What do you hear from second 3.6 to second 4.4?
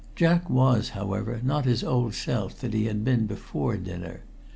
dinner.